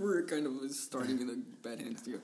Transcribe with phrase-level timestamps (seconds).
[0.00, 2.22] We're kind of starting in a bad hands here.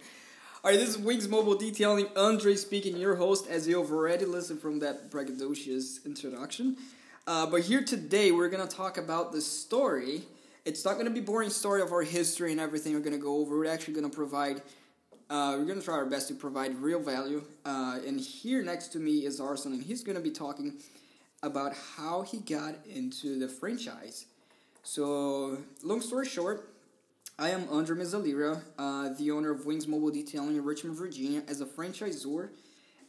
[0.65, 2.07] All right, this is Wings Mobile Detailing.
[2.17, 6.79] Andre speaking, your host, as you've already listened from that braggadocious introduction.
[7.27, 10.23] Uh, but here today, we're gonna talk about the story.
[10.65, 13.59] It's not gonna be boring story of our history and everything we're gonna go over.
[13.59, 14.63] We're actually gonna provide.
[15.29, 17.45] Uh, we're gonna try our best to provide real value.
[17.67, 20.79] Uh, and here next to me is Arslan, and he's gonna be talking
[21.43, 24.25] about how he got into the franchise.
[24.83, 26.71] So, long story short,
[27.39, 31.61] I am Andre Mezzalira, uh, the owner of Wings Mobile Detailing in Richmond, Virginia, as
[31.61, 32.49] a franchisor.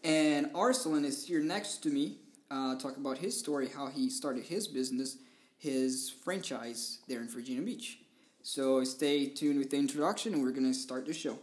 [0.04, 2.18] And Arsalan is here next to me,
[2.52, 5.16] uh, talk about his story, how he started his business,
[5.58, 8.00] his franchise there in Virginia Beach.
[8.44, 11.40] So stay tuned with the introduction, and we're going to start the show.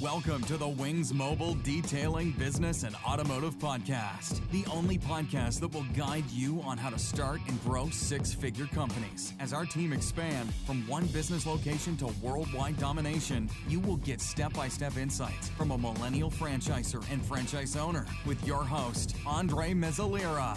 [0.00, 5.84] Welcome to the Wings Mobile Detailing Business and Automotive Podcast, the only podcast that will
[5.94, 9.34] guide you on how to start and grow six figure companies.
[9.40, 14.54] As our team expand from one business location to worldwide domination, you will get step
[14.54, 20.56] by step insights from a millennial franchisor and franchise owner with your host, Andre Mezzalira.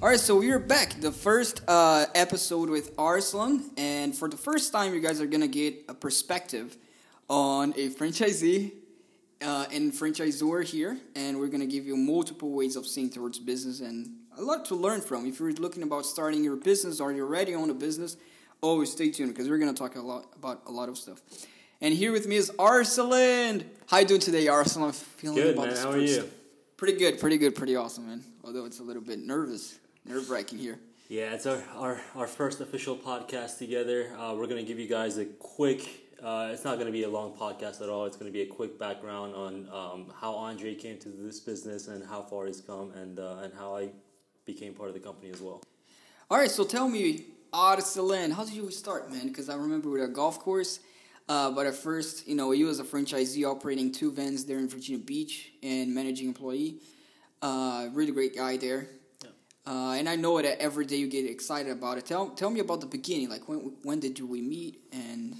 [0.00, 1.00] All right, so we're back.
[1.00, 5.48] The first uh, episode with Arslan, and for the first time, you guys are gonna
[5.48, 6.76] get a perspective
[7.28, 8.70] on a franchisee
[9.42, 13.80] uh, and franchisor here, and we're gonna give you multiple ways of seeing towards business
[13.80, 15.26] and a lot to learn from.
[15.26, 18.16] If you're looking about starting your business or you already own a business,
[18.60, 21.20] always stay tuned because we're gonna talk a lot about a lot of stuff.
[21.80, 23.64] And here with me is Arslan.
[23.88, 24.92] How you doing today, Arslan?
[24.92, 25.70] Feeling Good, about man.
[25.74, 26.30] this How are you?
[26.76, 28.22] Pretty good, pretty good, pretty awesome, man.
[28.44, 30.78] Although it's a little bit nervous, nerve wracking here.
[31.10, 34.10] Yeah, it's our, our, our first official podcast together.
[34.18, 35.86] Uh, we're going to give you guys a quick,
[36.22, 38.06] uh, it's not going to be a long podcast at all.
[38.06, 41.88] It's going to be a quick background on um, how Andre came to this business
[41.88, 43.90] and how far he's come and, uh, and how I
[44.46, 45.62] became part of the company as well.
[46.30, 49.28] All right, so tell me, Arslan, how did you start, man?
[49.28, 50.80] Because I remember with a golf course,
[51.28, 54.68] uh, but at first, you know, you was a franchisee operating two vans there in
[54.68, 56.80] Virginia Beach and managing employee.
[57.42, 58.88] Uh, really great guy there.
[59.68, 62.06] Uh, and I know that every day you get excited about it.
[62.06, 63.28] Tell, tell me about the beginning.
[63.28, 64.80] Like, when, when did we meet?
[64.92, 65.36] And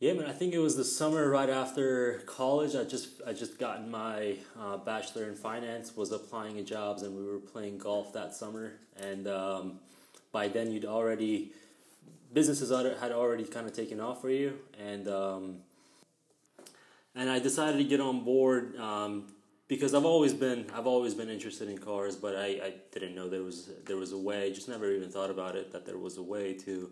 [0.00, 0.26] Yeah, man.
[0.26, 2.74] I think it was the summer right after college.
[2.74, 5.94] I just I just gotten my uh, bachelor in finance.
[5.94, 8.72] Was applying at jobs, and we were playing golf that summer.
[9.00, 9.78] And um,
[10.32, 11.52] by then, you'd already
[12.32, 15.58] businesses had already kind of taken off for you, and um,
[17.14, 19.28] and I decided to get on board um,
[19.68, 23.28] because I've always been I've always been interested in cars, but I, I didn't know
[23.28, 24.52] there was there was a way.
[24.52, 26.90] Just never even thought about it that there was a way to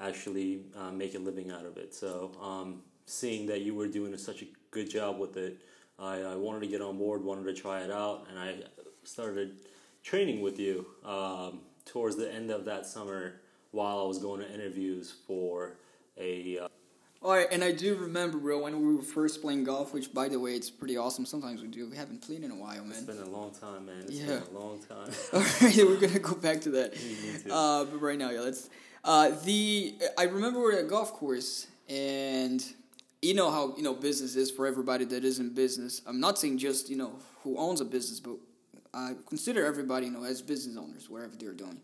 [0.00, 1.94] actually uh, make a living out of it.
[1.94, 5.60] So um, seeing that you were doing such a good job with it,
[5.98, 8.56] I, I wanted to get on board, wanted to try it out, and I
[9.04, 9.58] started
[10.02, 13.40] training with you um, towards the end of that summer
[13.72, 15.76] while I was going to interviews for
[16.16, 16.58] a.
[16.58, 16.68] Uh,
[17.22, 19.94] all right, and I do remember, bro, when we were first playing golf.
[19.94, 21.24] Which, by the way, it's pretty awesome.
[21.24, 21.88] Sometimes we do.
[21.88, 22.90] We haven't played in a while, man.
[22.92, 24.00] It's been a long time, man.
[24.00, 24.26] It's Yeah.
[24.26, 25.10] been a long time.
[25.32, 26.94] All right, we're gonna go back to that.
[27.50, 28.68] Uh, but right now, yeah, let's.
[29.04, 32.64] Uh, the I remember we we're at a golf course, and
[33.20, 36.02] you know how you know business is for everybody that is in business.
[36.06, 37.12] I'm not saying just you know
[37.42, 38.36] who owns a business, but
[38.94, 41.80] I consider everybody you know as business owners, wherever they're doing.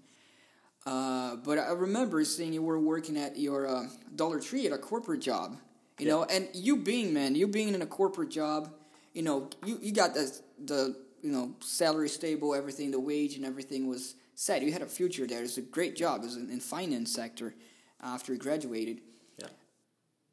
[0.86, 4.78] Uh, but I remember seeing you were working at your uh, Dollar Tree at a
[4.78, 5.56] corporate job,
[5.98, 6.12] you Yeah.
[6.12, 8.72] know, and you being man, you being in a corporate job,
[9.12, 10.32] you know, you, you got the
[10.64, 14.62] the you know salary stable, everything, the wage and everything was set.
[14.62, 15.42] You had a future there.
[15.42, 16.22] It's a great job.
[16.22, 17.54] It was in, in finance sector
[18.02, 19.00] after you graduated.
[19.38, 19.48] yeah.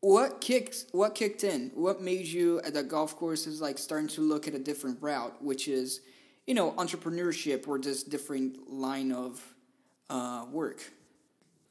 [0.02, 1.72] What kicked what kicked in?
[1.74, 5.02] What made you at the golf course is like starting to look at a different
[5.02, 6.02] route, which is,
[6.48, 9.55] you know, entrepreneurship or this different line of
[10.10, 10.92] uh, work.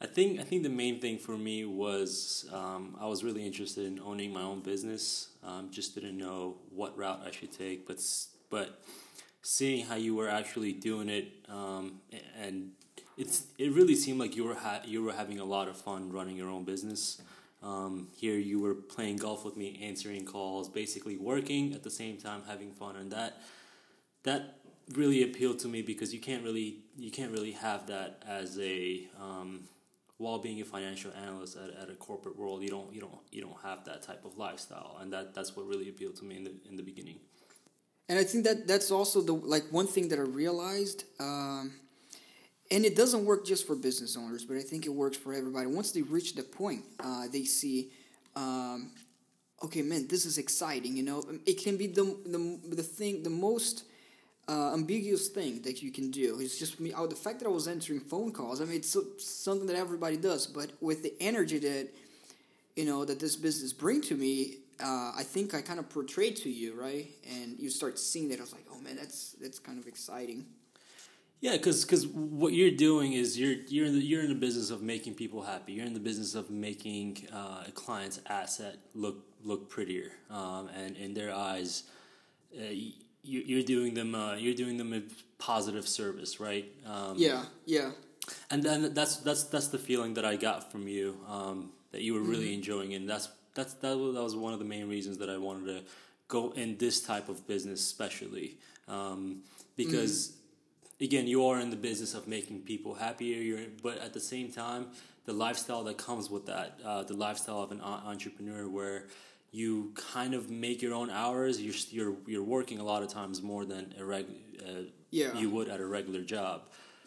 [0.01, 3.87] I think I think the main thing for me was um, I was really interested
[3.87, 5.29] in owning my own business.
[5.43, 8.01] Um, just didn't know what route I should take, but
[8.51, 8.83] but
[9.43, 12.01] seeing how you were actually doing it, um,
[12.39, 12.73] and
[13.17, 16.13] it's it really seemed like you were ha- you were having a lot of fun
[16.13, 17.23] running your own business.
[17.63, 22.19] Um, here you were playing golf with me, answering calls, basically working at the same
[22.19, 23.41] time, having fun, and that
[24.25, 24.59] that
[24.93, 29.07] really appealed to me because you can't really you can't really have that as a
[29.21, 29.65] um,
[30.19, 33.41] while being a financial analyst at, at a corporate world you don't you don't you
[33.43, 36.45] don't have that type of lifestyle and that that's what really appealed to me in
[36.45, 37.19] the in the beginning
[38.09, 41.73] And I think that that's also the like one thing that I realized, um,
[42.71, 45.67] and it doesn't work just for business owners, but I think it works for everybody.
[45.67, 47.91] Once they reach the point, uh, they see,
[48.37, 48.91] um,
[49.65, 50.97] okay, man, this is exciting.
[50.97, 53.85] You know, it can be the the the thing, the most
[54.49, 56.39] uh, ambiguous thing that you can do.
[56.41, 56.93] It's just me.
[56.97, 58.61] Oh, the fact that I was answering phone calls.
[58.61, 61.89] I mean, it's so, something that everybody does, but with the energy that
[62.77, 66.37] you know that this business bring to me, uh, I think I kind of portrayed
[66.37, 67.09] to you, right?
[67.31, 68.39] And you start seeing that.
[68.39, 70.47] I was like, oh man, that's that's kind of exciting.
[71.41, 74.71] Yeah, because because what you're doing is you're you're in the you're in the business
[74.71, 75.73] of making people happy.
[75.73, 80.97] You're in the business of making uh, a client's asset look look prettier, um, and
[80.97, 81.85] in their eyes,
[82.59, 82.65] uh,
[83.25, 85.03] you, are doing them uh, you're doing them a
[85.39, 86.67] positive service, right?
[86.87, 87.91] Um, yeah, yeah.
[88.51, 92.15] And then that's that's that's the feeling that I got from you um, that you
[92.15, 92.55] were really mm-hmm.
[92.55, 95.37] enjoying, and that's that's that was, that was one of the main reasons that I
[95.37, 95.83] wanted to
[96.29, 99.43] go in this type of business, especially um,
[99.77, 100.29] because.
[100.29, 100.41] Mm.
[101.01, 103.43] Again, you are in the business of making people happier.
[103.43, 104.87] You're, but at the same time,
[105.25, 109.07] the lifestyle that comes with that, uh, the lifestyle of an entrepreneur, where
[109.55, 111.63] you kind of make your own hours.
[111.63, 114.27] You're you're you're working a lot of times more than a reg,
[114.61, 115.33] uh, yeah.
[115.39, 116.63] you would at a regular job.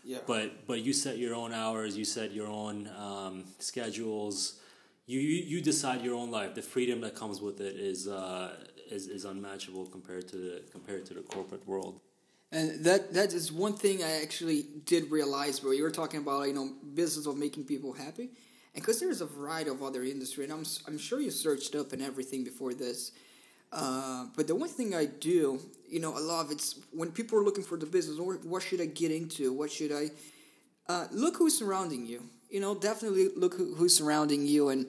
[0.06, 0.20] Yeah.
[0.26, 1.98] But but you set your own hours.
[1.98, 4.62] You set your own um, schedules.
[5.08, 6.56] You, you you decide your own life.
[6.56, 8.56] The freedom that comes with it is uh,
[8.90, 12.00] is is unmatchable compared to the compared to the corporate world.
[12.54, 15.72] And that that is one thing I actually did realize, bro.
[15.72, 18.30] You were talking about you know business of making people happy
[18.78, 22.02] because there's a variety of other industry, and I'm I'm sure you searched up and
[22.02, 23.12] everything before this.
[23.74, 25.60] Uh, but the one thing I do,
[25.90, 28.62] you know, a lot of it's when people are looking for the business, or what
[28.62, 29.52] should I get into?
[29.52, 30.12] What should I
[30.88, 32.24] uh, look who's surrounding you?
[32.52, 34.86] You know, definitely look who, who's surrounding you and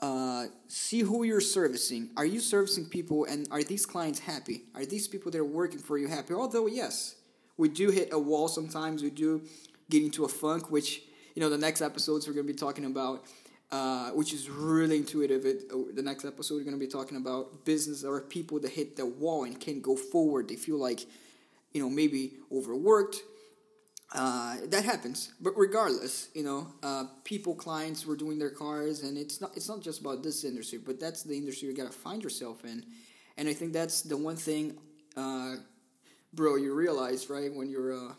[0.00, 2.10] uh, see who you're servicing.
[2.16, 4.62] Are you servicing people, and are these clients happy?
[4.74, 6.32] Are these people that are working for you happy?
[6.32, 7.16] Although yes,
[7.58, 9.02] we do hit a wall sometimes.
[9.02, 9.42] We do
[9.90, 11.02] get into a funk, which
[11.38, 13.22] you know, the next episodes we're going to be talking about,
[13.70, 15.46] uh, which is really intuitive.
[15.46, 18.72] It, uh, the next episode we're going to be talking about business or people that
[18.72, 20.48] hit the wall and can't go forward.
[20.48, 21.06] They feel like,
[21.72, 23.18] you know, maybe overworked.
[24.12, 29.16] Uh, that happens, but regardless, you know, uh, people, clients were doing their cars, and
[29.16, 32.20] it's not it's not just about this industry, but that's the industry you gotta find
[32.20, 32.82] yourself in,
[33.36, 34.76] and I think that's the one thing,
[35.16, 35.56] uh,
[36.32, 38.14] bro, you realize right when you're uh,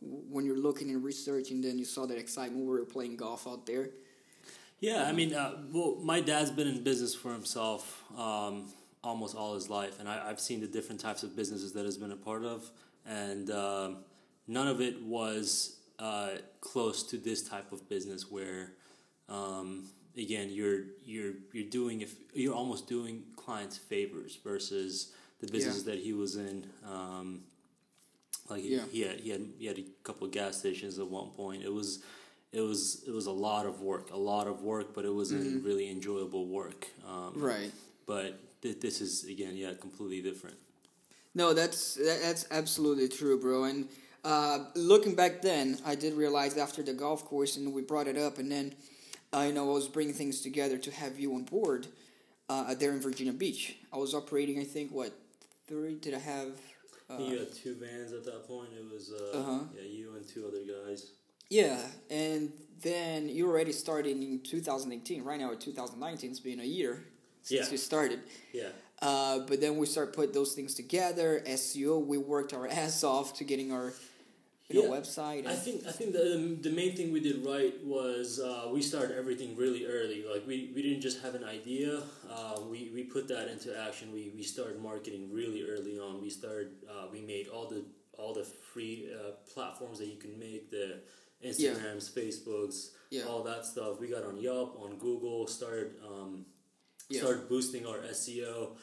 [0.00, 2.64] when you're looking and researching, then you saw that excitement.
[2.64, 3.90] We were playing golf out there.
[4.80, 8.72] Yeah, I mean, uh, well, my dad's been in business for himself um,
[9.04, 11.98] almost all his life, and I, have seen the different types of businesses that he's
[11.98, 12.70] been a part of,
[13.06, 13.98] and um,
[14.48, 16.30] none of it was uh,
[16.62, 18.72] close to this type of business where,
[19.28, 25.84] um, again, you're you're you're doing if you're almost doing clients favors versus the business
[25.84, 25.92] yeah.
[25.92, 26.64] that he was in.
[28.50, 28.80] Like yeah.
[28.90, 31.62] he, had he had he had a couple of gas stations at one point.
[31.62, 32.02] It was
[32.52, 35.44] it was it was a lot of work, a lot of work, but it wasn't
[35.44, 35.66] mm-hmm.
[35.66, 36.88] really enjoyable work.
[37.08, 37.70] Um, right.
[38.06, 40.56] But th- this is again, yeah, completely different.
[41.34, 43.64] No, that's that's absolutely true, bro.
[43.64, 43.88] And
[44.24, 48.18] uh, looking back then, I did realize after the golf course, and we brought it
[48.18, 48.74] up, and then
[49.32, 51.86] uh, you know I was bringing things together to have you on board
[52.48, 53.76] uh, there in Virginia Beach.
[53.92, 55.12] I was operating, I think, what
[55.68, 56.50] three did I have?
[57.10, 58.68] Uh, you had two vans at that point.
[58.78, 59.58] It was uh, uh-huh.
[59.74, 61.12] yeah, you and two other guys.
[61.48, 62.52] Yeah, and
[62.82, 65.24] then you already started in 2018.
[65.24, 67.04] Right now, 2019, it's been a year
[67.42, 67.72] since yeah.
[67.72, 68.20] you started.
[68.52, 68.68] Yeah.
[69.02, 71.42] Uh, but then we start put those things together.
[71.46, 73.92] SEO, we worked our ass off to getting our
[74.74, 75.46] you know, website.
[75.46, 79.16] I think I think the the main thing we did right was uh, we started
[79.16, 80.24] everything really early.
[80.30, 82.02] Like we, we didn't just have an idea.
[82.30, 84.12] Uh, we, we put that into action.
[84.12, 86.20] We, we started marketing really early on.
[86.20, 87.84] We started uh, we made all the
[88.16, 91.00] all the free uh, platforms that you can make the
[91.44, 92.22] Instagrams, yeah.
[92.22, 93.22] Facebooks, yeah.
[93.24, 93.98] all that stuff.
[93.98, 95.46] We got on Yelp, on Google.
[95.46, 96.44] Started um,
[97.08, 97.20] yeah.
[97.20, 98.76] started boosting our SEO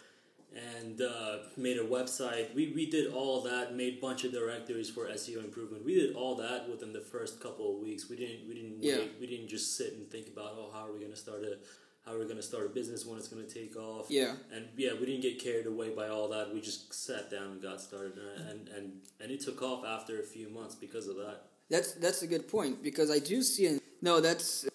[0.57, 2.53] and uh, made a website.
[2.53, 5.85] We, we did all that, made a bunch of directories for SEO improvement.
[5.85, 8.09] We did all that within the first couple of weeks.
[8.09, 8.97] We didn't we didn't yeah.
[8.97, 11.57] wait, we didn't just sit and think about oh how are we gonna start a
[12.05, 14.07] how are we gonna start a business when it's gonna take off.
[14.09, 14.35] Yeah.
[14.53, 16.53] And yeah, we didn't get carried away by all that.
[16.53, 20.19] We just sat down and got started, and and and, and it took off after
[20.19, 21.43] a few months because of that.
[21.69, 23.79] That's that's a good point because I do see.
[24.01, 24.65] no, that's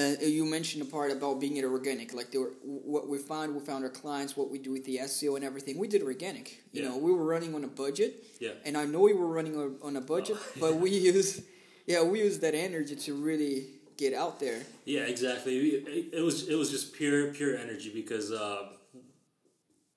[0.00, 2.14] uh, you mentioned the part about being it organic.
[2.14, 5.36] Like were, what we found, we found our clients, what we do with the SEO
[5.36, 5.78] and everything.
[5.78, 6.62] We did organic.
[6.72, 6.88] You yeah.
[6.88, 8.24] know, we were running on a budget.
[8.40, 8.52] Yeah.
[8.64, 11.42] And I know we were running on a budget, oh, but we use,
[11.86, 13.66] yeah, we use that energy to really
[13.96, 14.60] get out there.
[14.84, 15.58] Yeah, exactly.
[15.58, 18.70] It was it was just pure pure energy because, uh,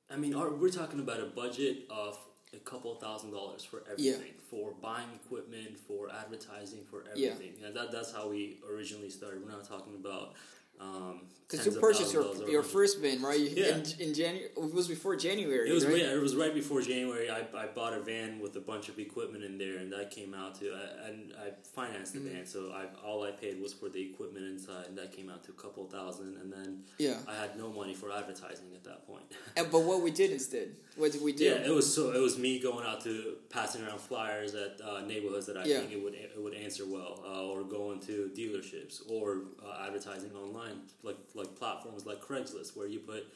[0.10, 2.18] I mean, our, we're talking about a budget of
[2.54, 4.50] a couple thousand dollars for everything yeah.
[4.50, 7.70] for buying equipment for advertising for everything yeah.
[7.72, 10.34] that, that's how we originally started we're not talking about
[10.78, 13.40] Because tens you purchased your thousands of dollars your first van, right?
[13.40, 13.78] You- Yeah.
[13.78, 15.70] In, in January, it was before January.
[15.70, 15.98] It was right?
[15.98, 17.30] yeah, it was right before January.
[17.30, 20.34] I, I bought a van with a bunch of equipment in there, and that came
[20.34, 22.34] out to I, and I financed the Mm-hmm.
[22.38, 25.44] van, so I all I paid was for the equipment inside, and that came out
[25.44, 26.38] to a couple thousand.
[26.42, 27.18] And then Yeah.
[27.28, 29.26] I had no money for advertising at that point.
[29.58, 30.70] And, but what we did instead?
[30.96, 31.44] What did we do?
[31.46, 35.02] yeah, it was so it was me going out to passing around flyers at uh,
[35.02, 35.80] neighborhoods that I Yeah.
[35.82, 39.26] think it would it would answer well, uh, or going to dealerships, or
[39.64, 40.63] uh, advertising online,
[41.04, 43.28] like like platforms like Craigslist, where you put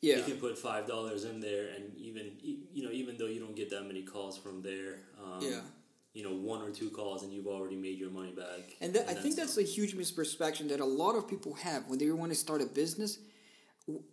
[0.00, 0.16] yeah.
[0.16, 3.56] you can put five dollars in there, and even you know even though you don't
[3.56, 5.60] get that many calls from there, um, Yeah.
[6.12, 8.76] you know one or two calls, and you've already made your money back.
[8.80, 11.98] And that, I think that's a huge misperception that a lot of people have when
[11.98, 13.18] they want to start a business.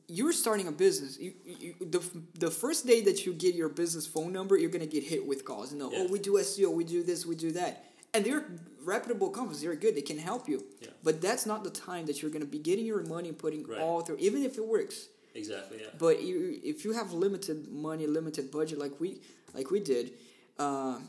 [0.08, 1.18] You're starting a business.
[1.18, 2.02] You, you, the,
[2.38, 5.26] the first day that you get your business phone number, you're going to get hit
[5.26, 5.72] with calls.
[5.72, 6.00] You know, Yeah.
[6.00, 7.86] oh, we do SEO, we do this, we do that.
[8.14, 8.44] And they're
[8.84, 9.62] reputable companies.
[9.62, 9.96] They're good.
[9.96, 10.64] They can help you.
[10.82, 10.90] Yeah.
[11.04, 13.66] But that's not the time that you're going to be getting your money and putting
[13.66, 13.80] Right.
[13.80, 15.08] all through, even if it works.
[15.34, 15.88] exactly yeah.
[15.98, 19.22] But you, if you have limited money, limited budget, like we
[19.54, 20.14] like we did,
[20.60, 21.00] uh,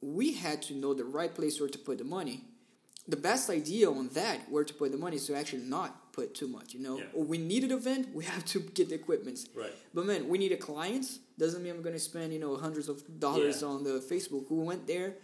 [0.00, 2.44] we had to know the right place where to put the money.
[3.08, 6.34] The best idea on that where to put the money is to actually not put
[6.34, 6.74] too much.
[6.74, 7.04] You know, Yeah.
[7.32, 9.38] we need an event, we have to get the equipment.
[9.54, 9.72] Right.
[9.94, 11.18] But man, we need a clients.
[11.38, 13.68] Doesn't mean I'm going to spend you know hundreds of dollars Yeah.
[13.68, 14.50] on the Facebook.
[14.50, 15.14] We went there,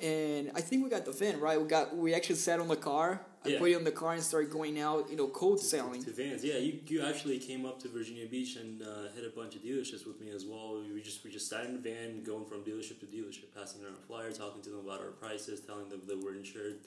[0.00, 1.60] and I think we got the van right.
[1.60, 3.20] We got we actually sat on the car.
[3.44, 3.58] I Yeah.
[3.58, 5.10] put it on the car and started going out.
[5.10, 6.02] You know, cold selling.
[6.04, 6.58] To vans, yeah.
[6.58, 10.06] You, you actually came up to Virginia Beach and uh, hit a bunch of dealerships
[10.06, 10.80] with me as well.
[10.94, 13.94] We just we just sat in the van, going from dealership to dealership, passing around
[14.02, 16.78] a flyer, talking to them about our prices, telling them that we're insured,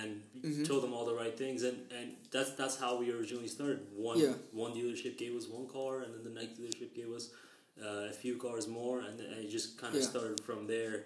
[0.00, 0.64] and Mm-hmm.
[0.64, 1.62] told them all the right things.
[1.62, 3.80] And, and that's that's how we originally started.
[3.96, 4.34] One Yeah.
[4.52, 7.30] one dealership gave us one car, and then the next dealership gave us
[7.80, 10.08] uh, a few cars more, and, then it just kind of Yeah.
[10.08, 11.04] started from there.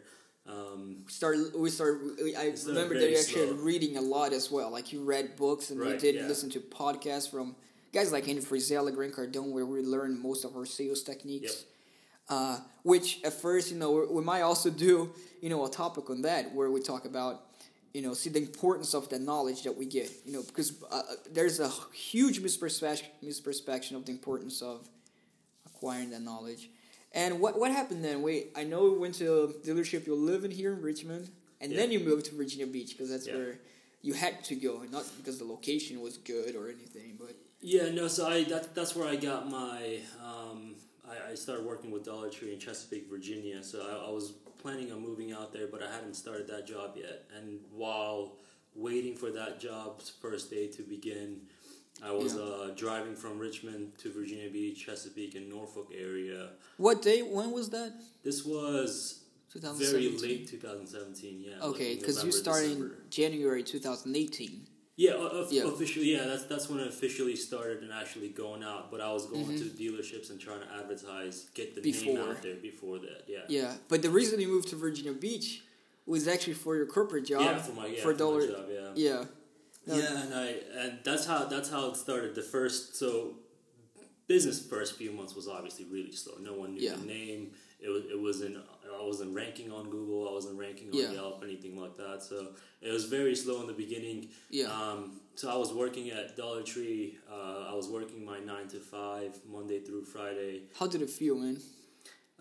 [0.49, 3.57] Um, started we started i remember that you actually slow.
[3.57, 6.27] reading a lot as well like you read books and you did yeah.
[6.29, 7.57] listen to podcasts from
[7.93, 11.65] guys like Andy Frisella, Grant Cardone where we learned most of our sales techniques
[12.29, 15.11] uh, which at first you know we, we might also do
[15.41, 17.43] you know a topic on that where we talk about
[17.93, 21.03] you know see the importance of the knowledge that we get you know because uh,
[21.33, 24.89] there's a huge misperception misperception of the importance of
[25.77, 26.71] acquiring that knowledge.
[27.17, 28.21] And what what happened then?
[28.23, 30.07] Wait, I know we went to a dealership.
[30.07, 31.31] You're living here in Richmond,
[31.63, 33.37] and then you moved to Virginia Beach because that's Yeah.
[33.37, 33.59] where
[34.03, 37.17] you had to go, not because the location was good or anything.
[37.19, 38.07] But Yeah, no.
[38.07, 40.01] So I that that's where I got my.
[40.23, 40.77] Um,
[41.09, 43.63] I, I started working with Dollar Tree in Chesapeake, Virginia.
[43.63, 46.97] So I, I was planning on moving out there, but I hadn't started that job
[46.97, 47.25] yet.
[47.37, 48.37] And while
[48.75, 51.41] waiting for that job's first day to begin,
[52.03, 52.41] I was Yeah.
[52.43, 56.51] uh, driving from Richmond to Virginia Beach, Chesapeake, and Norfolk area.
[56.77, 57.23] what day?
[57.23, 57.93] When was that?
[58.23, 59.21] This was
[59.55, 61.41] very late 2017.
[61.41, 61.53] Yeah.
[61.63, 62.95] Okay, like because you started December.
[63.05, 64.67] in January 2018.
[64.99, 65.65] Yeah, o- Yeah.
[65.65, 66.13] officially.
[66.13, 68.91] Yeah, that's that's when I officially started and actually going out.
[68.91, 69.57] But I was going Mm-hmm.
[69.57, 72.15] to dealerships and trying to advertise, get the Before.
[72.15, 73.25] name out there before that.
[73.29, 73.45] Yeah.
[73.49, 75.63] Yeah, but the reason you moved to Virginia Beach
[76.07, 77.43] was actually for your corporate job.
[77.43, 78.47] Yeah, for my yeah, for for dollar.
[78.47, 78.67] job.
[78.71, 78.93] Yeah.
[78.95, 79.25] Yeah.
[79.87, 82.35] Yeah, and I and that's how that's how it started.
[82.35, 83.35] The first so
[84.27, 86.35] business first few months was obviously really slow.
[86.41, 86.97] No one knew Yeah.
[86.97, 87.53] the name.
[87.81, 90.29] It was it wasn't I wasn't ranking on Google.
[90.29, 91.13] I wasn't ranking on Yeah.
[91.13, 92.23] Yelp, anything like that.
[92.23, 92.49] So
[92.81, 94.29] it was very slow in the beginning.
[94.51, 94.67] Yeah.
[94.73, 97.19] Um, so I was working at Dollar Tree.
[97.31, 100.63] Uh, I was working my nine to five Monday through Friday.
[100.79, 101.59] How did it feel, man?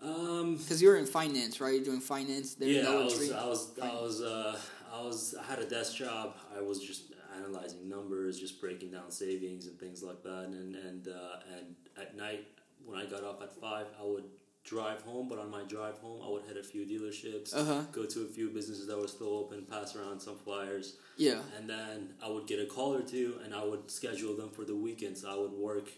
[0.02, 1.74] Um, Because you're in finance, right?
[1.74, 3.32] You're doing finance there yeah, I was.
[3.32, 4.58] I was, I was, uh,
[4.92, 6.34] I was, I had a desk job.
[6.56, 10.44] I was just analyzing numbers, just breaking down savings and things like that.
[10.46, 12.46] And and uh, and at night
[12.84, 14.24] when I got off at five, I would
[14.64, 15.28] drive home.
[15.28, 17.82] But on my drive home, I would hit a few dealerships, Uh-huh.
[17.92, 21.40] go to a few businesses that were still open, pass around some flyers, yeah.
[21.56, 24.64] and then I would get a call or two, and I would schedule them for
[24.64, 25.24] the weekends.
[25.24, 25.88] I would work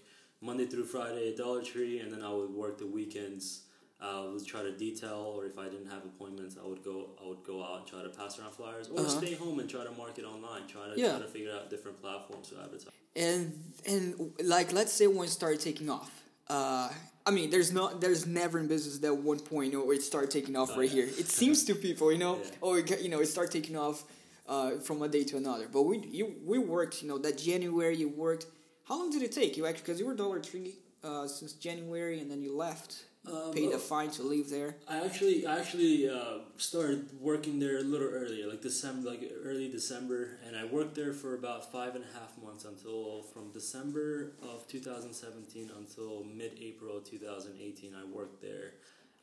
[0.40, 3.62] Monday through Friday at Dollar Tree, and then I would work the weekends.
[4.00, 7.10] I would try to detail, or if I didn't have appointments, I would go.
[7.22, 9.08] I would go out and try to pass around flyers, or Uh-huh.
[9.20, 10.66] stay home and try to market online.
[10.68, 11.10] Try to Yeah.
[11.10, 12.92] try to figure out different platforms to advertise.
[13.16, 13.52] and
[13.86, 16.10] and like let's say when it started taking off
[16.48, 16.88] uh
[17.26, 20.54] i mean there's not there's never in business that one point where it started taking
[20.56, 21.04] off Oh, right yeah.
[21.06, 22.50] here it seems to people you know Yeah.
[22.62, 24.04] oh it, you know it started taking off
[24.46, 27.96] uh from one day to another but we you we worked you know that january
[27.96, 28.44] you worked
[28.88, 32.20] how long did it take you actually because you were dollar tree uh since january
[32.20, 32.90] and then you left
[33.30, 37.78] Um, paid a fine to leave there I actually, I actually uh, started working there
[37.78, 41.94] a little earlier, like December, like early December, and I worked there for about five
[41.94, 47.94] and a half months until from December of 2017 until mid-April 2018.
[47.94, 48.72] I worked there,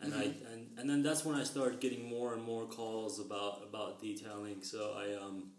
[0.01, 3.63] and I and, and then that's when I started getting more and more calls about
[3.67, 4.61] about detailing.
[4.61, 5.51] So I um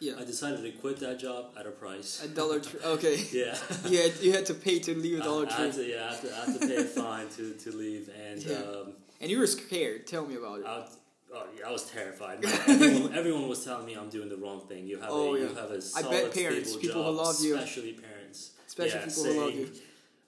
[0.00, 0.14] Yeah.
[0.18, 2.22] I decided to quit that job at a price.
[2.24, 2.80] A Dollar Tree.
[2.84, 3.16] Okay.
[3.32, 3.56] yeah.
[3.86, 6.12] you had, you had to pay to leave a Dollar I, I to, yeah, I
[6.14, 8.56] had to, I had to pay a fine to, to leave, and Yeah.
[8.56, 10.06] um, and you were scared.
[10.06, 10.66] Tell me about it.
[10.66, 10.86] I,
[11.34, 12.44] oh, yeah, I was terrified.
[12.44, 14.86] Everyone, everyone was telling me I'm doing the wrong thing.
[14.86, 15.48] You have Oh, a, yeah.
[15.48, 17.54] you have a I solid, bet parents, stable people who love you.
[17.56, 19.70] especially parents, Especially yeah, people who love you,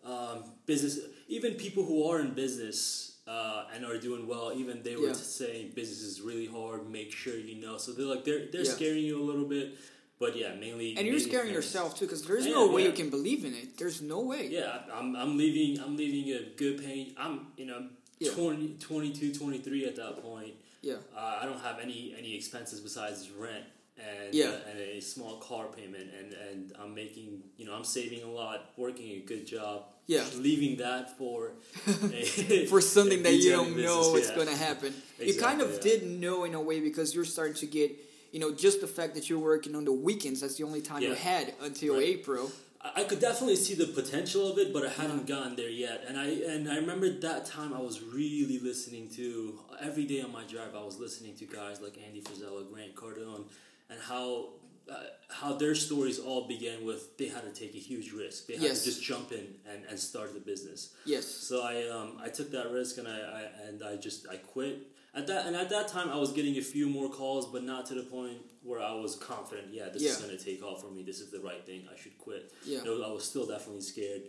[0.05, 0.99] Um, business,
[1.29, 5.13] even people who are in business uh, and are doing well, even they were Yeah.
[5.15, 6.89] saying business is really hard.
[6.89, 7.77] Make sure you know.
[7.79, 8.71] So they're like they're they're Yeah.
[8.79, 9.77] scaring you a little bit,
[10.19, 10.97] but yeah, mainly.
[10.97, 11.67] And you're scaring parents.
[11.67, 13.77] yourself too, because there's Yeah, no way you can believe in it.
[13.79, 14.47] There's no way.
[14.49, 15.83] Yeah, I'm, I'm leaving.
[15.83, 17.15] I'm leaving a good paying.
[17.17, 18.31] I'm you know Yeah.
[18.33, 20.55] 20, 22, 23 at that point.
[20.83, 20.95] Yeah.
[21.15, 23.65] Uh, I don't have any any expenses besides rent
[23.99, 24.51] and Yeah.
[24.51, 28.31] uh, and a small car payment, and and I'm making you know I'm saving a
[28.31, 29.87] lot, working a good job.
[30.07, 30.25] Yeah.
[30.39, 31.51] leaving that for
[31.87, 31.91] a,
[32.69, 34.35] For something that you don't know business, what's yeah.
[34.37, 34.95] going to happen.
[35.21, 35.99] you kind of Exactly, yeah.
[35.99, 37.91] did know in a way because you're starting to get,
[38.33, 40.41] you know, just the fact that you're working on the weekends.
[40.43, 42.05] That's the only time you had until Right.
[42.05, 42.51] April.
[42.53, 46.05] I I could definitely see the potential of it, but I hadn't gotten there yet.
[46.07, 50.31] And I and I remember that time I was really listening to every day on
[50.31, 50.73] my drive.
[50.77, 53.45] I was listening to guys like Andy Frisella, Grant Cardone,
[53.91, 54.51] and how
[54.91, 54.95] uh,
[55.29, 58.47] how their stories all began with they had to take a huge risk.
[58.47, 58.85] They had Yes.
[58.85, 60.95] to just jump in and, and start the business.
[61.05, 61.27] Yes.
[61.27, 64.87] So I um, I took that risk and I, I and I just I quit.
[65.15, 67.87] At that and at that time I was getting a few more calls, but not
[67.87, 69.69] to the point where I was confident.
[69.73, 71.03] Yeah, this is going to take off for me.
[71.03, 71.89] This is the right thing.
[71.93, 72.53] I should quit.
[72.65, 72.81] Yeah.
[72.85, 74.23] I was still definitely scared.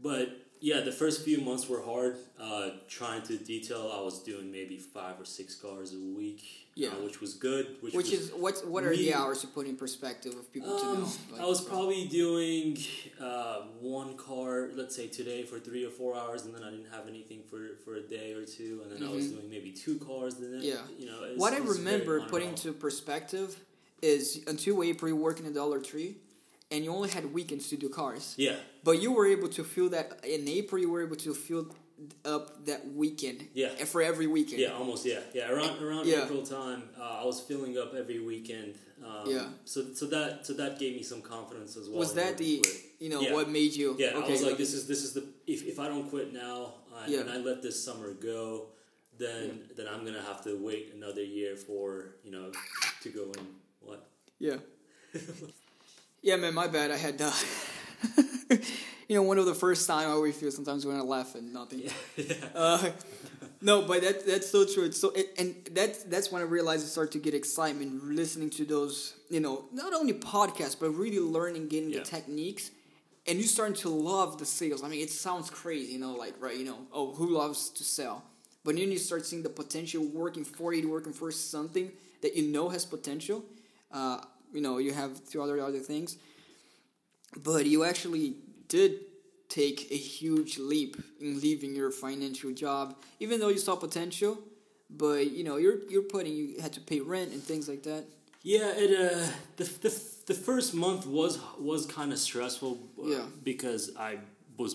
[0.00, 0.28] But
[0.64, 2.16] yeah, the first few months were hard.
[2.40, 6.42] Uh, trying to detail, I was doing maybe five or six cars a week.
[6.74, 6.88] Yeah.
[6.88, 7.76] uh, which was good.
[7.82, 8.66] Which, Which was, is what?
[8.66, 11.08] What are really- the hours to put in perspective of people to um, know?
[11.32, 12.78] Like, I was probably doing
[13.20, 16.90] uh, one car, let's say today, for three or four hours, and then I didn't
[16.90, 19.96] have anything for, for a day or two, and then I was doing maybe two
[19.98, 20.36] cars.
[20.36, 20.62] Then Mm-hmm.
[20.62, 20.76] Yeah.
[20.98, 23.56] you know, what I remember putting to perspective
[24.02, 26.16] is until April you working at Dollar Tree,
[26.70, 28.34] and you only had weekends to do cars.
[28.36, 30.80] yeah, But you were able to fill that in April.
[30.80, 31.66] You were able to fill
[32.24, 33.48] up that weekend.
[33.54, 33.68] Yeah.
[33.84, 34.60] For every weekend.
[34.60, 35.48] yeah, almost yeah, yeah.
[35.50, 36.24] Around around Yeah.
[36.24, 38.74] April time, uh, I was filling up every weekend.
[39.04, 39.46] Um, Yeah.
[39.64, 41.98] So so that so that gave me some confidence as well.
[41.98, 42.76] Was that the quit.
[42.98, 43.32] you know Yeah.
[43.34, 43.94] what made you?
[43.98, 46.32] Yeah, okay, I was like, this is this is the if, if I don't quit
[46.32, 47.20] now uh, Yeah.
[47.20, 48.70] and I let this summer go,
[49.16, 52.50] then then I'm gonna have to wait another year for you know
[53.04, 53.46] to go and
[53.86, 54.00] what.
[54.40, 54.58] Yeah.
[56.24, 56.90] yeah, man, my bad.
[56.90, 57.30] I had uh,
[59.08, 61.52] you know one of the first time I always feel sometimes when I laugh and
[61.52, 61.82] nothing.
[62.16, 62.90] Yeah, Uh,
[63.60, 64.84] no, but that that's so true.
[64.84, 68.50] It's so it, and that's that's when I realized I started to get excitement listening
[68.50, 69.14] to those.
[69.30, 72.00] You know, not only podcasts but really learning, getting Yeah.
[72.00, 72.70] the techniques.
[73.26, 74.82] And you starting to love the sales.
[74.84, 77.82] I mean, it sounds crazy, you know, like right, you know, oh, who loves to
[77.82, 78.22] sell?
[78.64, 82.42] But then you start seeing the potential working for you, working for something that you
[82.52, 83.42] know has potential.
[83.90, 84.18] Uh,
[84.54, 86.16] you know, you have two other other things,
[87.36, 88.34] but you actually
[88.68, 88.92] did
[89.48, 94.38] take a huge leap in leaving your financial job, even though you saw potential.
[94.90, 98.04] But you know, you're you're putting you had to pay rent and things like that.
[98.42, 102.78] Yeah, it uh the the, the first month was was kind of stressful.
[102.98, 103.24] uh, Yeah.
[103.42, 104.18] because I
[104.56, 104.74] was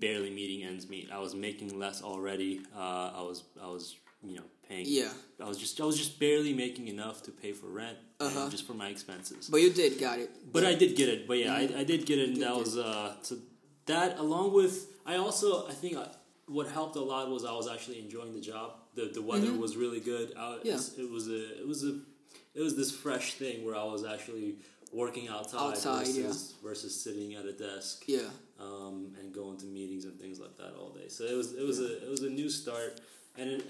[0.00, 1.10] barely meeting ends meet.
[1.12, 2.60] I was making less already.
[2.76, 4.86] Uh, I was I was you know paying.
[4.88, 5.12] Yeah.
[5.44, 8.42] I was just I was just barely making enough to pay for rent Uh-huh.
[8.42, 9.48] and just for my expenses.
[9.52, 10.30] But you did got it.
[10.54, 11.20] But I did get it.
[11.28, 13.34] But yeah, I, I did get it, and did that was uh, so
[13.92, 14.74] that along with
[15.12, 16.06] I also I think I,
[16.56, 18.68] what helped a lot was I was actually enjoying the job.
[18.98, 20.26] The the weather was really good.
[20.36, 20.68] I, Mm-hmm.
[20.70, 21.02] Yeah.
[21.04, 21.92] it was a it was a
[22.58, 24.50] it was this fresh thing where I was actually
[25.02, 26.18] working outside, Outside, versus
[26.54, 26.68] yeah.
[26.68, 28.28] versus sitting at a desk Yeah.
[28.66, 31.08] um, and going to meetings and things like that all day.
[31.16, 32.92] So it was it was a it was a new start,
[33.38, 33.62] and it,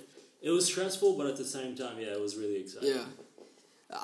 [0.42, 2.90] it was stressful, but at the same time, yeah, it was really exciting.
[2.90, 3.05] Yeah.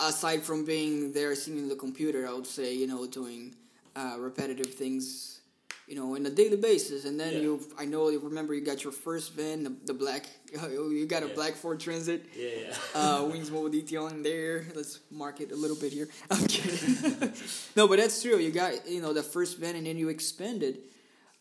[0.01, 3.55] Aside from being there, sitting in the computer, I would say you know doing
[3.96, 5.40] uh, repetitive things,
[5.87, 7.40] you know, on a daily basis, and then Yeah.
[7.40, 7.61] you.
[7.79, 10.27] I know you remember you got your first van, the, the black.
[10.70, 11.35] You got a Yeah.
[11.35, 12.27] black Ford Transit.
[12.37, 12.77] Yeah, yeah.
[13.01, 14.66] uh, Wings Mobile Detailing there.
[14.74, 16.09] Let's mark it a little bit here.
[16.31, 17.33] I'm kidding.
[17.77, 18.37] no, but that's true.
[18.38, 20.81] You got you know the first van, and then you expanded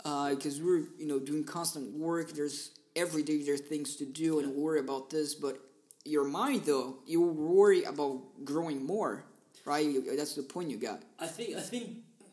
[0.04, 2.32] because we're you know doing constant work.
[2.32, 5.58] There's every day there's things to do and worry about this, but
[6.06, 9.24] your mind though you worry about growing more,
[9.66, 9.88] right?
[10.18, 11.04] That's the point you got.
[11.20, 11.86] I think I think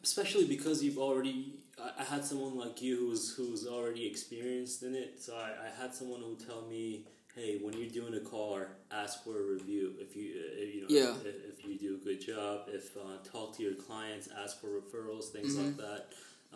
[0.03, 1.61] especially because you've already
[2.01, 5.23] I, had someone like you who's who's already experienced in it.
[5.23, 9.25] So I, I had someone who tell me, hey, when you're doing a car, ask
[9.25, 9.93] for a review.
[9.99, 11.15] If you uh, if, you know Yeah.
[11.25, 14.69] if, if you do a good job, if uh, talk to your clients, ask for
[14.69, 15.81] referrals, things like Mm-hmm.
[15.81, 16.03] that.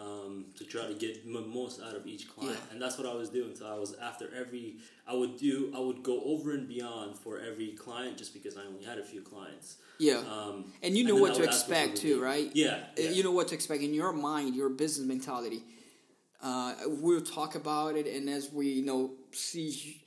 [0.00, 2.72] Um, to try to get m- most out of each client, Yeah.
[2.72, 3.54] and that's what I was doing.
[3.56, 7.40] So I was after every, I would do, I would go over and beyond for
[7.40, 9.76] every client, just because I only had a few clients.
[9.98, 10.18] Yeah.
[10.18, 12.50] Um, and you know then what to expect too, right?
[12.54, 13.11] Yeah, yeah.
[13.11, 15.62] You know what to expect in your mind, your business mentality.
[16.40, 20.00] Uh, we'll talk about it, and as we you know see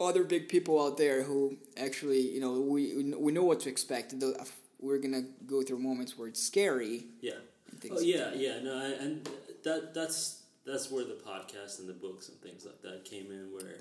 [0.00, 4.18] other big people out there who actually you know we we know what to expect.
[4.18, 4.46] The-
[4.80, 7.04] We're gonna go through moments where it's scary.
[7.20, 7.38] Yeah.
[7.82, 7.94] Things.
[7.98, 8.60] Oh yeah, yeah.
[8.62, 9.28] No, I, and
[9.64, 13.52] that that's that's where the podcast and the books and things like that came in.
[13.52, 13.76] Where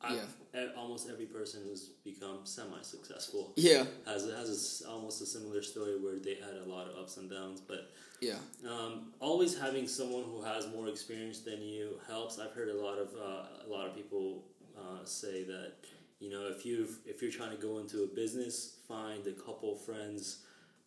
[0.00, 5.62] I've, e- almost every person who's become semi-successful Yeah, has has a almost a similar
[5.62, 7.90] story where they had a lot of ups and downs, but.
[8.20, 8.38] yeah,
[8.74, 12.38] Um, always having someone who has more experience than you helps.
[12.38, 14.44] I've heard a lot of uh, a lot of people
[14.82, 15.72] uh, say that
[16.20, 16.76] you know if you
[17.12, 18.54] if you're trying to go into a business,
[18.88, 20.22] find a couple friends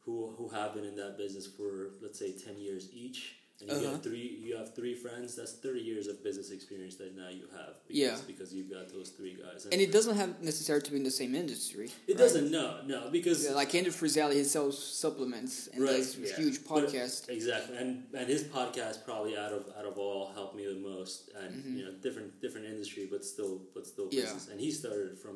[0.08, 3.20] who who have been in that business for let's say ten years each,
[3.60, 3.92] and you Uh-huh.
[3.96, 5.36] get three you have three friends.
[5.40, 7.74] That's thirty years of business experience that now you have.
[7.88, 8.18] Because, Yeah.
[8.32, 9.60] because you've got those three guys.
[9.74, 11.88] and it doesn't have necessarily to be in the same industry.
[11.88, 12.18] it right?
[12.24, 16.36] doesn't no no because Yeah, like Andrew Frisella, he sells supplements and Right, does yeah.
[16.42, 17.20] huge But- podcast.
[17.40, 17.90] exactly, and
[18.20, 21.84] and his podcast probably out of out of all helped me the most, and you
[21.86, 24.20] know different different industry, but still but still Mm-hmm.
[24.20, 24.24] Yeah.
[24.34, 24.48] business.
[24.52, 25.36] And he started from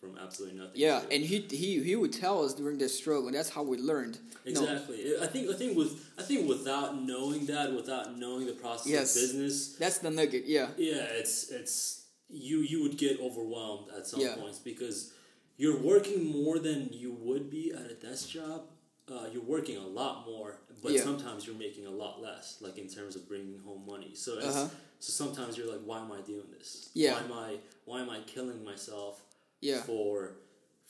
[0.00, 0.72] from absolutely nothing.
[0.80, 3.26] Yeah, and he he he would tell us during the struggle.
[3.28, 4.18] and That's how we learned.
[4.46, 5.14] Exactly.
[5.20, 9.14] I think I think with I think without knowing that, without knowing the process Yes.
[9.16, 10.44] of business, that's the nugget.
[10.46, 14.34] Yeah, yeah, it's it's you you would get overwhelmed at some Yeah.
[14.36, 15.12] points because
[15.58, 18.62] you're working more than you would be at a desk job.
[19.08, 21.02] Uh, you're working a lot more, but Yeah.
[21.02, 24.12] sometimes you're making a lot less, like in terms of bringing home money.
[24.14, 24.68] So it's, Uh-huh.
[25.00, 26.90] so sometimes you're like, why am I doing this?
[26.94, 27.14] Yeah.
[27.14, 29.20] Why am I why am I killing myself
[29.60, 30.32] yeah, for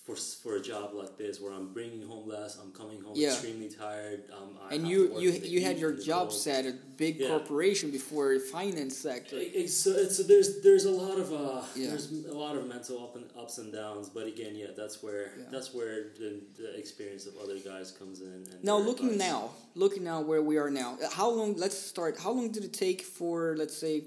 [0.06, 3.32] for for a job like this where I'm bringing home less, I'm coming home Yeah.
[3.32, 4.24] extremely tired.
[4.32, 7.28] Um, I and you you you had your job set at a big Yeah.
[7.28, 9.36] corporation before finance sector.
[9.38, 11.88] It's, so, it's, so there's there's a lot of uh, Yeah.
[11.90, 15.32] there's a lot of mental up and ups and downs, but again, yeah, that's where
[15.52, 18.32] that's where the, the experience of other guys comes in.
[18.52, 19.28] And Now looking advice.
[19.30, 20.96] now, looking now where we are now.
[21.12, 21.50] How long?
[21.64, 22.18] Let's start.
[22.18, 24.04] How long did it take for let's say,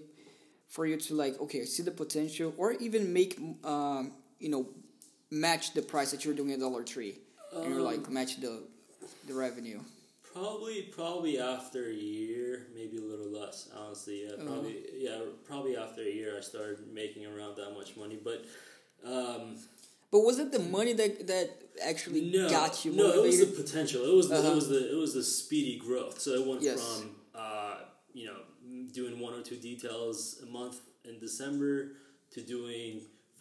[0.67, 4.11] for you to like okay see the potential or even make um
[4.43, 4.63] you know
[5.31, 7.15] match the price that you're doing at Dollar Tree
[7.55, 8.53] and you're Um, like match the
[9.27, 9.79] the revenue.
[10.33, 13.57] probably probably after a year, maybe a little less.
[13.81, 14.45] Honestly, yeah, Uh-huh.
[14.49, 14.75] probably
[15.07, 18.39] yeah, probably after a year, I started making around that much money, but.
[19.15, 19.43] Um,
[20.13, 21.47] But was it the money that that
[21.91, 23.15] actually no, got you Motivated?
[23.17, 23.99] no, it was the potential.
[24.11, 24.51] It was the, Uh-huh.
[24.51, 26.15] it was the it was the speedy growth.
[26.25, 26.79] So it went Yes.
[26.81, 27.01] from
[27.45, 27.75] uh,
[28.19, 28.39] you know
[28.99, 30.77] doing one or two details a month
[31.09, 31.73] in December
[32.33, 32.91] to doing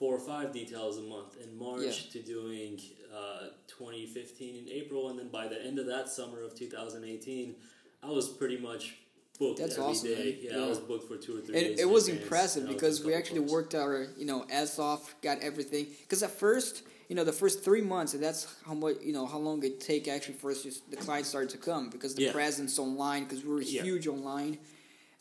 [0.02, 2.10] four or five details a month in March Yeah.
[2.10, 2.80] to doing
[3.14, 7.54] uh, 2015 in April, and then by the end of that summer of 2018,
[8.02, 8.96] I was pretty much
[9.38, 10.38] booked That's every awesome, day.
[10.42, 10.64] Yeah, Yeah.
[10.64, 11.78] I was booked for two or three days.
[11.78, 15.14] it was advance, impressive I was because we actually worked our you know ass off,
[15.22, 15.86] got everything.
[16.00, 19.26] Because at first, you know, the first three months, and that's how much you know
[19.32, 22.24] how long it take actually for us just the clients started to come because the
[22.24, 22.32] Yeah.
[22.32, 24.58] presence online because we were huge online,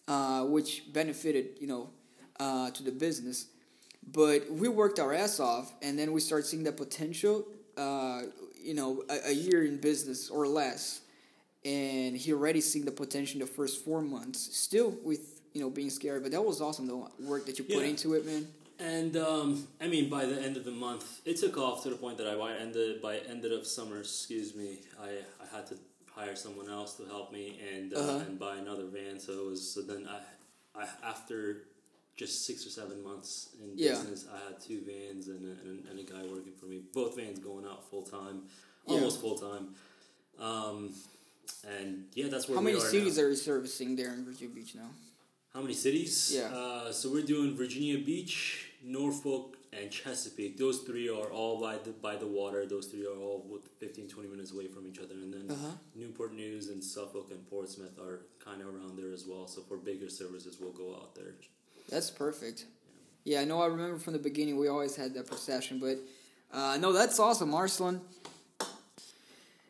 [0.08, 1.84] uh, which benefited you know
[2.40, 3.46] uh, to the business.
[4.06, 7.46] But we worked our ass off, and then we started seeing the potential.
[7.78, 8.24] Uh,
[8.62, 11.02] you know, a, a year in business or less,
[11.66, 14.56] and he already seen the potential in the first four months.
[14.56, 16.86] Still with you know being scary, but that was awesome.
[16.88, 17.90] The work that you put Yeah.
[17.90, 18.48] into it, man.
[18.80, 21.96] And um, I mean, by the end of the month, it took off to the
[21.96, 25.10] point that I ended by ended of summer, excuse me, I,
[25.42, 25.76] I had to
[26.12, 28.18] hire someone else to help me and uh, Uh-huh.
[28.28, 29.20] and buy another van.
[29.20, 31.64] So it was so then I, I after
[32.16, 33.92] just six or seven months in Yeah.
[33.92, 36.82] business, I had two vans and a, and, and a guy working for me.
[36.94, 38.44] Both vans going out full time,
[38.88, 38.94] Yeah.
[38.96, 39.76] almost full time.
[40.38, 40.94] Um,
[41.68, 43.24] and yeah, that's where How many are cities now.
[43.24, 44.90] are you servicing there in Virginia Beach now?
[45.54, 46.32] How many cities?
[46.34, 46.54] Yeah.
[46.56, 50.58] Uh, so we're doing Virginia Beach, Norfolk, and Chesapeake.
[50.58, 52.66] Those three are all by the by the water.
[52.66, 55.14] Those three are all with 15, 20 minutes away from each other.
[55.16, 55.72] And then Uh-huh.
[55.96, 59.48] Newport News and Suffolk and Portsmouth are kind of around there as well.
[59.48, 61.36] So for bigger services, we'll go out there.
[61.90, 62.66] That's perfect.
[63.24, 63.62] Yeah, I know.
[63.62, 65.98] I remember from the beginning we always had that procession, but
[66.52, 68.02] uh, no, that's awesome, Arslan.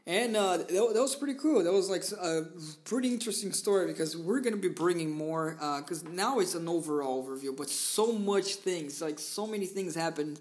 [0.08, 1.64] And uh, that, that was pretty cool.
[1.64, 2.46] That was like a
[2.86, 5.58] pretty interesting story because we're gonna be bringing more.
[5.80, 10.40] Because now it's an overall overview, but so much things, like so many things happened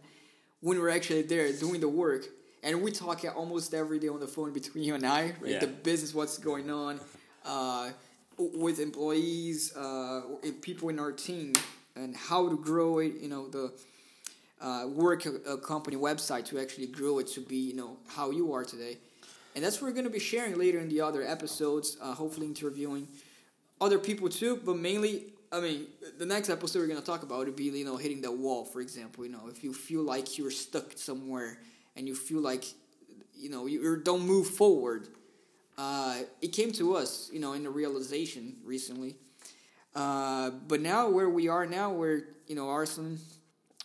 [0.61, 2.25] when we're actually there doing the work,
[2.63, 5.53] and we talk almost every day on the phone between you and I, right?
[5.53, 5.59] Yeah.
[5.61, 7.01] The business, what's going on,
[7.45, 7.91] uh,
[8.55, 10.23] with employees, uh,
[10.63, 11.53] people in our team,
[11.97, 13.15] and how to grow it.
[13.21, 13.73] You know the
[14.61, 18.31] uh, work a, a company website to actually grow it to be you know how
[18.31, 18.99] you are today,
[19.55, 21.97] and that's what we're going to be sharing later in the other episodes.
[22.01, 23.07] Uh, hopefully, interviewing
[23.81, 25.87] other people too, but mainly, I mean,
[26.19, 28.81] the next episode we're gonna talk about would be you know hitting that wall, for
[28.81, 29.25] example.
[29.25, 31.59] You know, if you feel like you're stuck somewhere
[31.97, 32.65] and you feel like
[33.35, 35.09] you know you don't move forward,
[35.81, 39.17] uh, it came to us, you know, in the realization recently.
[39.95, 43.19] Uh, but now where we are now, where you know Arslan,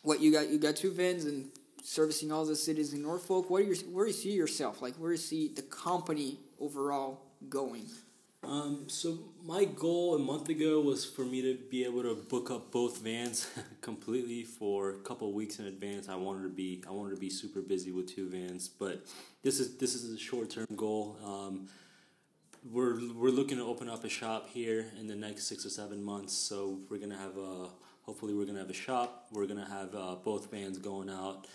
[0.04, 0.50] what you got?
[0.50, 1.50] You got two vans and
[1.84, 3.50] servicing all the cities in Norfolk.
[3.50, 4.82] What do you where do you see yourself?
[4.82, 7.86] Like where do you see the company overall going?
[8.44, 12.52] Um, so my goal a month ago was for me to be able to book
[12.52, 13.50] up both vans
[13.82, 16.10] completely for a couple weeks in advance.
[16.10, 19.06] I wanted to be I wanted to be super busy with two vans, but
[19.44, 21.18] this is this is a short term goal.
[21.24, 21.70] Um,
[22.72, 26.04] we're we're looking to open up a shop here in the next six or seven
[26.04, 26.34] months.
[26.34, 27.68] So we're gonna have a
[28.04, 29.28] hopefully we're gonna have a shop.
[29.32, 31.48] We're gonna have uh, both vans going out,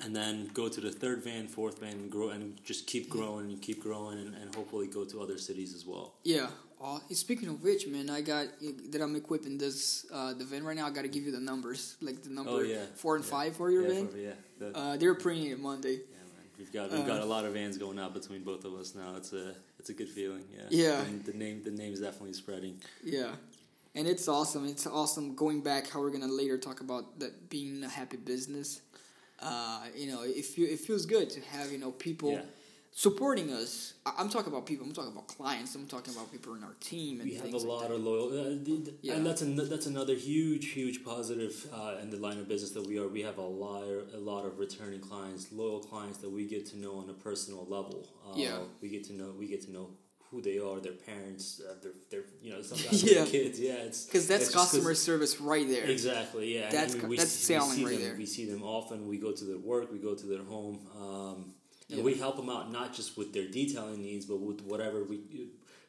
[0.00, 3.50] and then go to the third van, fourth van, and grow and just keep growing
[3.50, 6.14] and keep growing, and, and hopefully go to other cities as well.
[6.24, 6.48] Yeah.
[6.82, 8.48] Uh, speaking of which, man, I got
[8.90, 10.86] that I'm equipping this uh, the van right now.
[10.86, 12.82] I got to give you the numbers, like the number Oh, yeah.
[12.96, 13.30] four and Yeah.
[13.30, 14.08] five for your yeah, van.
[14.08, 15.92] for- yeah, Uh, they're printing it Monday.
[15.92, 15.98] yeah,
[16.34, 16.44] man.
[16.58, 18.94] We've got we've got uh, a lot of vans going out between both of us
[18.94, 19.14] now.
[19.16, 19.54] It's a
[19.88, 20.44] it's a good feeling.
[20.52, 20.64] Yeah.
[20.70, 21.02] Yeah.
[21.02, 22.80] And the name the name is definitely spreading.
[23.04, 23.30] Yeah,
[23.94, 24.66] and it's awesome.
[24.66, 25.88] It's awesome going back.
[25.88, 28.80] How we're gonna later talk about that being a happy business.
[29.38, 32.42] Uh, you know, it feel, it feels good to have you know people Yeah.
[33.06, 33.92] Supporting us.
[34.06, 34.86] I'm talking about people.
[34.86, 35.74] I'm talking about clients.
[35.74, 37.94] I'm talking about people in our team and we have a like lot that.
[37.94, 38.56] of loyal, uh,
[39.02, 39.14] Yeah.
[39.16, 42.86] and that's an, that's another huge, huge positive uh, in the line of business that
[42.86, 43.06] we are.
[43.06, 46.78] We have a lot, a lot of returning clients, loyal clients that we get to
[46.78, 48.08] know on a personal level.
[48.26, 48.60] Uh, Yeah.
[48.80, 49.90] we get to know, we get to know
[50.30, 53.14] who they are, their parents, uh, their, their, you know, sometimes Yeah.
[53.24, 53.60] their kids.
[53.60, 55.84] Yeah, it's Because that's it's just 'cause- customer service right there.
[55.84, 56.54] Exactly.
[56.56, 56.70] Yeah.
[56.70, 58.16] That's I mean, we that's we selling see right them, there.
[58.16, 59.06] We see them often.
[59.06, 59.92] We go to their work.
[59.92, 60.78] We go to their home.
[60.98, 61.52] Um,
[61.88, 62.04] and Yeah.
[62.04, 65.20] we help them out not just with their detailing needs, but with whatever we.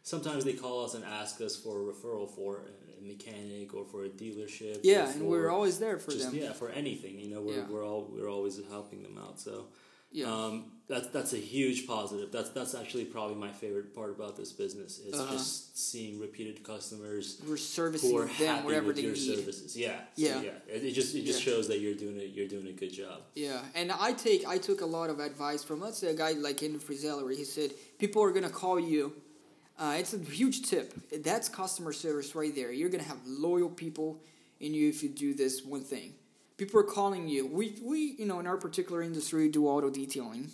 [0.04, 2.62] Sometimes they call us and ask us for a referral for
[3.00, 4.80] a mechanic or for a dealership.
[4.84, 6.36] Yeah, and we're always there for just them.
[6.40, 7.20] yeah for anything.
[7.20, 7.68] You know, we're Yeah.
[7.70, 9.40] we're all we're always helping them out.
[9.40, 9.68] So.
[10.12, 10.28] Yeah.
[10.34, 12.32] Um, that's that's a huge positive.
[12.32, 15.34] That's that's actually probably my favorite part about this business is Uh-huh.
[15.34, 19.36] just seeing repeated customers we're servicing who are them happy whatever with they your need.
[19.36, 19.76] services.
[19.78, 20.42] Yeah, So, Yeah.
[20.44, 20.52] yeah.
[20.76, 21.54] It, it just it just Yeah.
[21.54, 22.30] shows that you're doing it.
[22.34, 23.24] You're doing a good job.
[23.36, 26.32] Yeah, and I take I took a lot of advice from let's say a guy
[26.32, 29.14] like Henry Frisella where he said people are gonna call you.
[29.78, 30.94] Uh, it's a huge tip.
[31.22, 32.72] That's customer service right there.
[32.72, 34.22] You're gonna have loyal people
[34.62, 36.16] in you if you do this one thing.
[36.58, 37.46] People are calling you.
[37.46, 40.50] We we you know in our particular industry do auto detailing,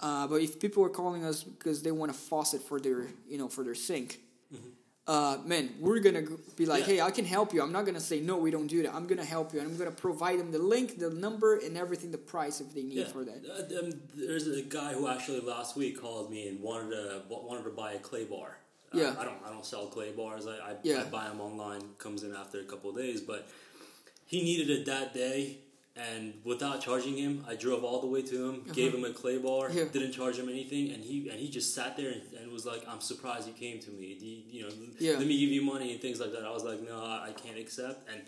[0.00, 3.36] uh, but if people are calling us because they want a faucet for their you
[3.38, 4.20] know for their sink.
[5.06, 6.22] Uh, man, we're gonna
[6.56, 6.86] be like, Yeah.
[6.94, 7.60] hey, I can help you.
[7.60, 8.94] I'm not gonna say no, we don't do that.
[8.94, 12.10] I'm gonna help you, and I'm gonna provide them the link, the number, and everything,
[12.10, 13.08] the price if they need Yeah.
[13.08, 13.40] for that.
[13.44, 17.64] Uh, um, there's a guy who actually last week called me and wanted to wanted
[17.64, 18.56] to buy a clay bar.
[18.94, 19.14] Uh, Yeah.
[19.18, 20.46] I don't I don't sell clay bars.
[20.46, 21.02] I I, Yeah.
[21.02, 21.82] I buy them online.
[21.98, 23.46] Comes in after a couple of days, but
[24.26, 25.58] he needed it that day.
[25.96, 29.38] And without charging him, I drove all the way to him, gave him a clay
[29.38, 29.78] bar, Uh-huh.
[29.78, 29.84] Yeah.
[29.92, 32.82] didn't charge him anything, and he and he just sat there and, and was like,
[32.88, 34.06] "I'm surprised you came to me.
[34.20, 35.18] You, you know, Yeah.
[35.18, 37.56] let me give you money and things like that." I was like, "No, I can't
[37.58, 38.22] accept." And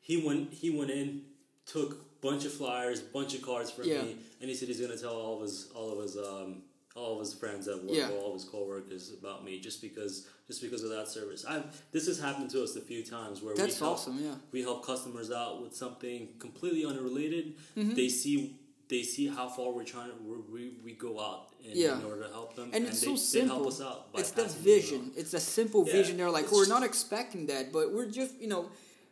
[0.00, 1.22] he went he went in,
[1.66, 4.02] took bunch of flyers, bunch of cards for Yeah.
[4.02, 6.62] me, and he said he's gonna tell all of his all of his um
[6.96, 8.10] all of his friends at work, Yeah.
[8.10, 11.44] all of his coworkers about me, just because just because of that service.
[11.44, 14.34] I've this has happened to us a few times where That's we help, awesome, yeah.
[14.50, 17.54] we help customers out with something completely unrelated.
[17.76, 17.94] Mm-hmm.
[17.94, 18.56] They see
[18.88, 20.16] they see how far we're trying to
[20.50, 21.98] we we go out in, Yeah.
[21.98, 23.48] in order to help them, And it's they, so simple.
[23.58, 24.12] They help us out.
[24.12, 25.00] by It's the vision.
[25.00, 25.12] on.
[25.16, 26.16] It's a simple Yeah, vision.
[26.16, 28.70] They're like, we're just- not expecting that, but we're just, you know,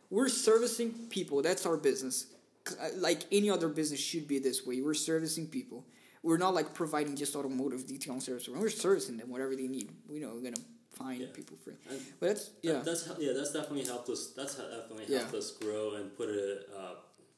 [0.09, 1.41] we're servicing people.
[1.43, 2.25] That's our business.
[2.67, 4.81] Uh, Like any other business should be this way.
[4.81, 5.85] We're servicing people.
[6.27, 8.49] We're not like providing just automotive detailing service.
[8.49, 9.89] We're servicing them whatever they need.
[10.09, 11.27] We know we're gonna find Yeah.
[11.33, 11.69] people for.
[11.89, 12.73] And But that's yeah.
[12.73, 14.33] That- that's yeah, that's definitely helped us.
[14.35, 15.19] That's definitely Yeah.
[15.19, 16.95] helped us grow and put a uh,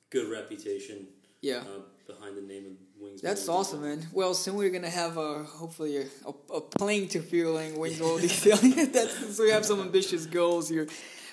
[0.09, 1.07] good reputation
[1.41, 1.59] Yeah.
[1.59, 3.21] uh, behind the name of Wings.
[3.21, 4.07] That's Mobile awesome, man.
[4.11, 8.17] Well, soon we're gonna have a hopefully a, a, a plane to fueling wings all
[8.17, 8.91] detailing.
[8.91, 10.87] That's so we have some ambitious goals here.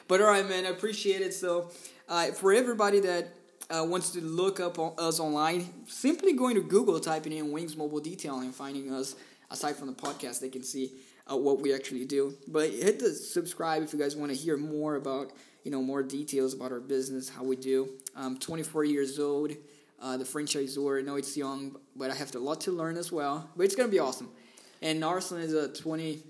[0.09, 1.33] But all right, man, I appreciate it.
[1.33, 1.71] So,
[2.07, 3.29] uh, for everybody that
[3.71, 7.77] uh, wants to look up on us online, simply going to Google, typing in Wings
[7.77, 9.17] Mobile Detailing, finding us.
[9.49, 10.91] Aside from the podcast, they can see
[11.31, 12.35] uh, what we actually do.
[12.49, 15.31] But hit the subscribe if you guys want to hear more about
[15.63, 17.91] you know more details about our business, how we do.
[18.17, 19.53] I'm 24 years old
[20.01, 21.01] uh, the franchisor.
[21.01, 23.49] I know it's young, but I have a lot to learn as well.
[23.57, 24.31] But it's gonna be awesome.
[24.83, 26.23] And Arslan is a twenty.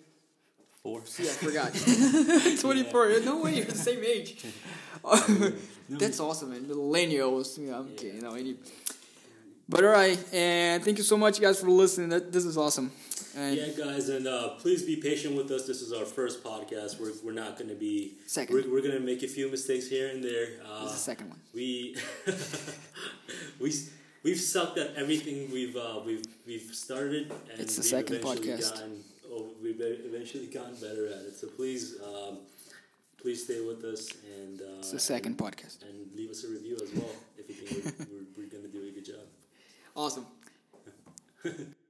[0.83, 1.05] Four.
[1.05, 1.73] See, I forgot.
[2.61, 3.09] Twenty four.
[3.21, 4.45] No way, you're the same age.
[5.89, 6.65] That's awesome, man.
[6.65, 7.59] Millennials.
[7.59, 8.17] Yeah, I'm kidding.
[8.17, 8.57] You know, any,
[9.69, 12.09] But all right, and thank you so much, guys, for listening.
[12.11, 12.91] That this is awesome.
[13.37, 15.67] And Yeah, guys, and uh, please be patient with us.
[15.67, 16.99] This is our first podcast.
[16.99, 18.15] We're, we're not going to be.
[18.27, 20.49] 2nd We're, we're going to make a few mistakes here and there.
[20.65, 21.41] Uh, this is the second one.
[21.55, 21.97] we
[23.61, 23.73] we
[24.23, 28.75] we've sucked at everything we've uh, we've we've started, and It's the second podcast.
[28.75, 31.37] Gotten, oh, we've eventually gotten better at it.
[31.37, 32.39] So please, um,
[33.27, 35.83] please stay with us and uh, It's the second podcast.
[35.83, 38.69] and leave us a review as well if you think we're, we're, we're going to
[38.69, 39.27] do a good job.
[39.97, 40.27] Awesome.